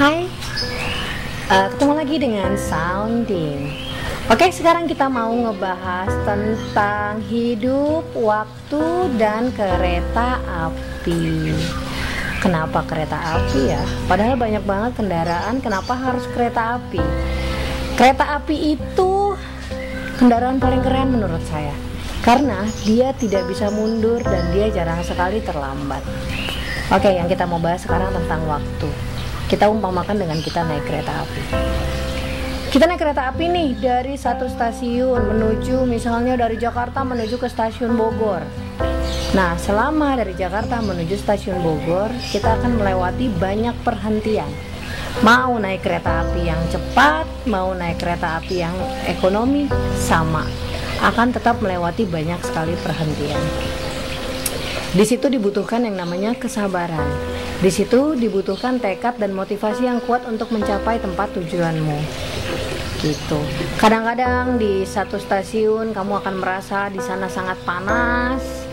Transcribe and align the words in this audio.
Hai, 0.00 0.24
uh, 1.52 1.68
ketemu 1.76 1.92
lagi 1.92 2.16
dengan 2.16 2.56
Sounding. 2.56 3.68
Oke, 4.32 4.48
sekarang 4.48 4.88
kita 4.88 5.12
mau 5.12 5.28
ngebahas 5.28 6.08
tentang 6.24 7.20
hidup, 7.28 8.08
waktu, 8.16 8.80
dan 9.20 9.52
kereta 9.52 10.40
api. 10.40 11.52
Kenapa 12.40 12.80
kereta 12.88 13.44
api 13.44 13.76
ya? 13.76 13.84
Padahal 14.08 14.40
banyak 14.40 14.64
banget 14.64 15.04
kendaraan, 15.04 15.60
kenapa 15.60 15.92
harus 15.92 16.24
kereta 16.32 16.80
api? 16.80 17.04
Kereta 18.00 18.40
api 18.40 18.80
itu 18.80 19.36
kendaraan 20.16 20.56
paling 20.56 20.80
keren 20.80 21.12
menurut 21.12 21.44
saya 21.44 21.76
karena 22.24 22.64
dia 22.88 23.12
tidak 23.20 23.44
bisa 23.52 23.68
mundur 23.68 24.24
dan 24.24 24.48
dia 24.48 24.72
jarang 24.72 25.04
sekali 25.04 25.44
terlambat. 25.44 26.00
Oke, 26.88 27.12
yang 27.12 27.28
kita 27.28 27.44
mau 27.44 27.60
bahas 27.60 27.84
sekarang 27.84 28.08
tentang 28.16 28.48
waktu 28.48 29.09
kita 29.50 29.66
umpamakan 29.66 30.14
dengan 30.14 30.38
kita 30.38 30.62
naik 30.62 30.86
kereta 30.86 31.26
api 31.26 31.42
kita 32.70 32.86
naik 32.86 33.02
kereta 33.02 33.34
api 33.34 33.50
nih 33.50 33.70
dari 33.82 34.14
satu 34.14 34.46
stasiun 34.46 35.34
menuju 35.34 35.82
misalnya 35.90 36.38
dari 36.38 36.54
Jakarta 36.54 37.02
menuju 37.02 37.34
ke 37.34 37.50
stasiun 37.50 37.98
Bogor 37.98 38.46
Nah, 39.30 39.54
selama 39.54 40.18
dari 40.18 40.34
Jakarta 40.34 40.82
menuju 40.82 41.14
stasiun 41.14 41.62
Bogor, 41.62 42.10
kita 42.34 42.58
akan 42.58 42.82
melewati 42.82 43.30
banyak 43.38 43.78
perhentian. 43.86 44.50
Mau 45.22 45.54
naik 45.54 45.86
kereta 45.86 46.26
api 46.26 46.50
yang 46.50 46.58
cepat, 46.66 47.30
mau 47.46 47.70
naik 47.70 48.02
kereta 48.02 48.42
api 48.42 48.58
yang 48.58 48.74
ekonomi, 49.06 49.70
sama. 49.94 50.42
Akan 50.98 51.30
tetap 51.30 51.62
melewati 51.62 52.10
banyak 52.10 52.42
sekali 52.42 52.74
perhentian. 52.82 53.38
Di 54.90 55.06
situ 55.06 55.30
dibutuhkan 55.30 55.86
yang 55.86 55.94
namanya 55.94 56.34
kesabaran. 56.34 57.06
Di 57.60 57.68
situ 57.68 58.16
dibutuhkan 58.16 58.80
tekad 58.80 59.20
dan 59.20 59.36
motivasi 59.36 59.84
yang 59.84 60.00
kuat 60.08 60.24
untuk 60.24 60.48
mencapai 60.48 60.96
tempat 60.96 61.28
tujuanmu. 61.36 61.98
Gitu. 63.04 63.38
Kadang-kadang 63.76 64.56
di 64.56 64.88
satu 64.88 65.20
stasiun 65.20 65.92
kamu 65.92 66.24
akan 66.24 66.34
merasa 66.40 66.88
di 66.88 67.00
sana 67.04 67.28
sangat 67.28 67.60
panas, 67.68 68.64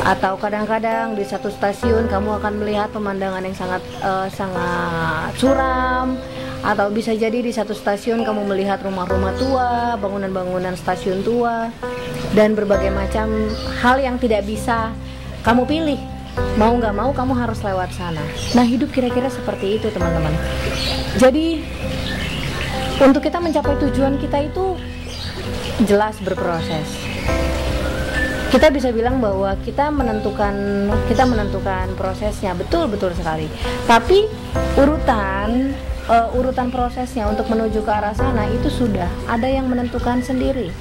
atau 0.00 0.38
kadang-kadang 0.38 1.18
di 1.18 1.26
satu 1.26 1.50
stasiun 1.50 2.06
kamu 2.06 2.38
akan 2.38 2.62
melihat 2.62 2.88
pemandangan 2.94 3.42
yang 3.42 3.56
sangat 3.58 3.82
uh, 4.00 4.30
sangat 4.32 5.34
suram 5.36 6.16
atau 6.60 6.92
bisa 6.92 7.12
jadi 7.16 7.40
di 7.40 7.52
satu 7.52 7.72
stasiun 7.72 8.22
kamu 8.22 8.54
melihat 8.54 8.80
rumah-rumah 8.84 9.32
tua, 9.34 9.96
bangunan-bangunan 9.98 10.76
stasiun 10.76 11.26
tua 11.26 11.74
dan 12.38 12.54
berbagai 12.54 12.92
macam 12.92 13.50
hal 13.80 13.98
yang 13.98 14.16
tidak 14.20 14.44
bisa 14.46 14.92
kamu 15.42 15.64
pilih 15.66 16.00
mau 16.58 16.76
nggak 16.76 16.94
mau 16.94 17.10
kamu 17.10 17.32
harus 17.36 17.60
lewat 17.64 17.90
sana. 17.94 18.22
Nah 18.54 18.64
hidup 18.66 18.92
kira-kira 18.92 19.30
seperti 19.32 19.80
itu 19.80 19.88
teman-teman. 19.90 20.34
Jadi 21.16 21.64
untuk 23.00 23.24
kita 23.24 23.40
mencapai 23.40 23.80
tujuan 23.88 24.20
kita 24.20 24.44
itu 24.44 24.76
jelas 25.88 26.20
berproses. 26.20 26.88
Kita 28.50 28.66
bisa 28.74 28.90
bilang 28.90 29.22
bahwa 29.22 29.54
kita 29.62 29.94
menentukan 29.94 30.54
kita 31.06 31.22
menentukan 31.22 31.94
prosesnya. 31.94 32.52
Betul 32.52 32.90
betul 32.90 33.14
sekali. 33.14 33.46
Tapi 33.86 34.26
urutan 34.74 35.72
uh, 36.10 36.28
urutan 36.34 36.68
prosesnya 36.74 37.30
untuk 37.30 37.46
menuju 37.46 37.86
ke 37.86 37.92
arah 37.94 38.12
sana 38.12 38.50
itu 38.50 38.66
sudah 38.66 39.06
ada 39.30 39.46
yang 39.46 39.70
menentukan 39.70 40.18
sendiri. 40.20 40.74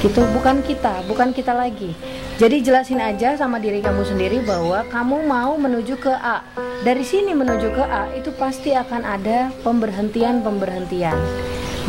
Gitu 0.00 0.22
bukan 0.32 0.64
kita 0.64 1.04
bukan 1.06 1.36
kita 1.36 1.52
lagi 1.52 1.92
jadi 2.38 2.62
jelasin 2.62 3.02
aja 3.02 3.34
sama 3.34 3.58
diri 3.58 3.82
kamu 3.82 4.06
sendiri 4.06 4.38
bahwa 4.46 4.86
kamu 4.94 5.26
mau 5.26 5.58
menuju 5.58 5.98
ke 5.98 6.14
A. 6.14 6.46
Dari 6.86 7.02
sini 7.02 7.34
menuju 7.34 7.74
ke 7.74 7.82
A 7.82 8.14
itu 8.14 8.30
pasti 8.30 8.70
akan 8.78 9.02
ada 9.02 9.50
pemberhentian-pemberhentian. 9.66 11.18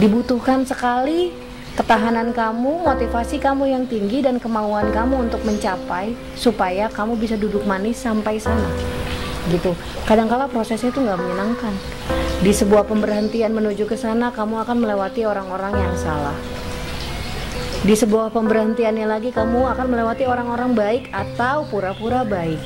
Dibutuhkan 0.01 0.65
sekali 0.65 1.29
ketahanan 1.77 2.33
kamu, 2.33 2.81
motivasi 2.81 3.37
kamu 3.37 3.77
yang 3.77 3.85
tinggi 3.85 4.25
dan 4.25 4.41
kemauan 4.41 4.89
kamu 4.89 5.29
untuk 5.29 5.45
mencapai 5.45 6.17
supaya 6.33 6.89
kamu 6.89 7.13
bisa 7.21 7.37
duduk 7.37 7.61
manis 7.69 8.01
sampai 8.01 8.41
sana. 8.41 8.73
Gitu. 9.53 9.77
Kadangkala 10.09 10.49
prosesnya 10.49 10.89
itu 10.89 10.97
nggak 10.97 11.29
menyenangkan. 11.29 11.77
Di 12.41 12.49
sebuah 12.49 12.89
pemberhentian 12.89 13.53
menuju 13.53 13.85
ke 13.85 13.93
sana, 13.93 14.33
kamu 14.33 14.65
akan 14.65 14.81
melewati 14.81 15.29
orang-orang 15.29 15.77
yang 15.77 15.93
salah 15.93 16.33
di 17.79 17.95
sebuah 17.95 18.35
pemberhentiannya 18.35 19.07
lagi 19.07 19.31
kamu 19.31 19.71
akan 19.71 19.87
melewati 19.87 20.27
orang-orang 20.27 20.75
baik 20.75 21.07
atau 21.15 21.63
pura-pura 21.71 22.27
baik. 22.27 22.59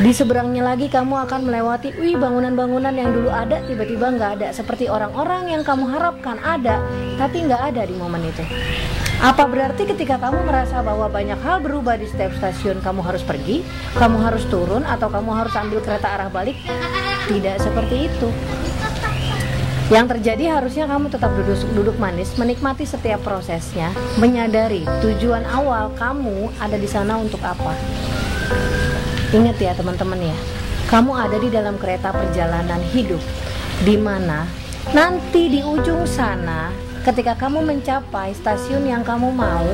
Di 0.00 0.12
seberangnya 0.12 0.64
lagi 0.64 0.92
kamu 0.92 1.24
akan 1.28 1.48
melewati, 1.48 1.96
wih 1.96 2.16
bangunan-bangunan 2.20 2.92
yang 2.92 3.12
dulu 3.12 3.32
ada 3.32 3.64
tiba-tiba 3.64 4.12
nggak 4.12 4.30
ada 4.40 4.48
seperti 4.52 4.92
orang-orang 4.92 5.56
yang 5.56 5.62
kamu 5.64 5.88
harapkan 5.88 6.36
ada, 6.40 6.80
tapi 7.16 7.48
nggak 7.48 7.72
ada 7.72 7.82
di 7.88 7.94
momen 7.96 8.28
itu. 8.28 8.44
Apa 9.20 9.44
berarti 9.44 9.84
ketika 9.84 10.16
kamu 10.16 10.48
merasa 10.48 10.80
bahwa 10.80 11.04
banyak 11.12 11.36
hal 11.44 11.60
berubah 11.60 12.00
di 12.00 12.08
setiap 12.08 12.32
stasiun 12.40 12.80
kamu 12.80 13.04
harus 13.04 13.20
pergi, 13.20 13.60
kamu 13.96 14.16
harus 14.20 14.44
turun 14.48 14.80
atau 14.84 15.12
kamu 15.12 15.32
harus 15.36 15.52
ambil 15.56 15.84
kereta 15.84 16.16
arah 16.16 16.32
balik? 16.32 16.56
Tidak 17.28 17.56
seperti 17.60 18.08
itu. 18.08 18.28
Yang 19.90 20.06
terjadi 20.16 20.54
harusnya 20.54 20.86
kamu 20.86 21.10
tetap 21.10 21.34
duduk, 21.34 21.58
duduk 21.74 21.96
manis, 21.98 22.30
menikmati 22.38 22.86
setiap 22.86 23.26
prosesnya, 23.26 23.90
menyadari 24.22 24.86
tujuan 25.02 25.42
awal 25.50 25.90
kamu 25.98 26.46
ada 26.62 26.78
di 26.78 26.86
sana 26.86 27.18
untuk 27.18 27.42
apa. 27.42 27.74
Ingat 29.34 29.58
ya 29.58 29.74
teman-teman 29.74 30.30
ya, 30.30 30.38
kamu 30.86 31.10
ada 31.10 31.34
di 31.42 31.50
dalam 31.50 31.74
kereta 31.74 32.14
perjalanan 32.14 32.78
hidup, 32.94 33.18
di 33.82 33.98
mana 33.98 34.46
nanti 34.94 35.50
di 35.50 35.58
ujung 35.66 36.06
sana, 36.06 36.70
ketika 37.02 37.34
kamu 37.34 37.58
mencapai 37.58 38.30
stasiun 38.30 38.86
yang 38.86 39.02
kamu 39.02 39.34
mau, 39.34 39.66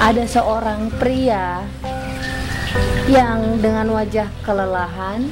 ada 0.00 0.24
seorang 0.24 0.88
pria 0.96 1.60
yang 3.12 3.60
dengan 3.60 3.92
wajah 3.92 4.32
kelelahan 4.40 5.28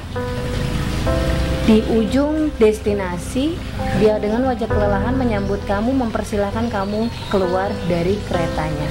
di 1.68 1.84
ujung 1.92 2.48
destinasi, 2.56 3.52
dia 4.00 4.16
dengan 4.16 4.48
wajah 4.48 4.64
kelelahan 4.64 5.12
menyambut 5.12 5.60
kamu, 5.68 5.92
mempersilahkan 6.00 6.72
kamu 6.72 7.12
keluar 7.28 7.68
dari 7.84 8.16
keretanya. 8.24 8.88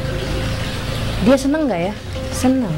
Dia 1.25 1.33
senang 1.41 1.65
nggak 1.65 1.81
ya? 1.89 1.93
Senang. 2.29 2.69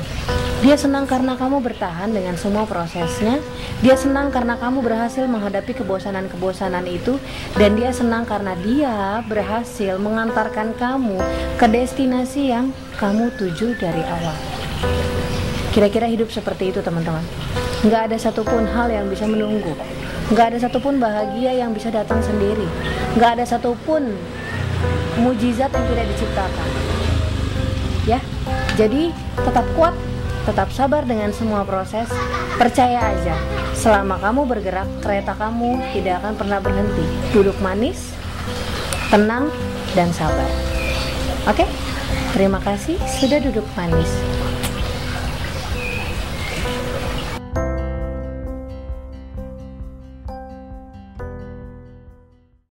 Dia 0.64 0.80
senang 0.80 1.04
karena 1.04 1.36
kamu 1.36 1.60
bertahan 1.60 2.16
dengan 2.16 2.40
semua 2.40 2.64
prosesnya. 2.64 3.44
Dia 3.84 4.00
senang 4.00 4.32
karena 4.32 4.56
kamu 4.56 4.80
berhasil 4.80 5.28
menghadapi 5.28 5.76
kebosanan-kebosanan 5.76 6.88
itu, 6.88 7.20
dan 7.60 7.76
dia 7.76 7.92
senang 7.92 8.24
karena 8.24 8.56
dia 8.56 9.20
berhasil 9.28 10.00
mengantarkan 10.00 10.80
kamu 10.80 11.20
ke 11.60 11.68
destinasi 11.68 12.56
yang 12.56 12.72
kamu 12.96 13.36
tuju 13.36 13.76
dari 13.76 14.04
awal. 14.08 14.36
Kira-kira 15.76 16.08
hidup 16.08 16.32
seperti 16.32 16.72
itu, 16.72 16.80
teman-teman 16.80 17.24
nggak 17.80 18.12
ada 18.12 18.18
satupun 18.20 18.68
hal 18.68 18.92
yang 18.92 19.08
bisa 19.08 19.24
menunggu. 19.24 19.72
Nggak 20.30 20.46
ada 20.54 20.58
satupun 20.68 21.00
bahagia 21.00 21.56
yang 21.56 21.72
bisa 21.72 21.88
datang 21.88 22.20
sendiri. 22.20 22.68
Nggak 23.16 23.40
ada 23.40 23.46
satupun 23.48 24.20
mujizat 25.20 25.72
yang 25.72 25.86
tidak 25.88 26.06
diciptakan. 26.12 26.70
Ya 28.04 28.20
jadi 28.76 29.16
tetap 29.40 29.64
kuat 29.80 29.96
tetap 30.44 30.68
sabar 30.76 31.08
dengan 31.08 31.32
semua 31.32 31.64
proses. 31.64 32.12
Percaya 32.60 33.00
aja 33.16 33.36
selama 33.72 34.20
kamu 34.20 34.44
bergerak 34.44 34.88
kereta 35.00 35.32
kamu 35.40 35.80
tidak 35.96 36.20
akan 36.20 36.34
pernah 36.36 36.60
berhenti. 36.60 37.06
Duduk 37.32 37.56
manis 37.64 38.12
tenang 39.08 39.48
dan 39.96 40.12
sabar. 40.12 40.48
Oke? 41.48 41.64
Terima 42.36 42.60
kasih 42.62 43.00
sudah 43.08 43.40
duduk 43.42 43.66
manis 43.74 44.39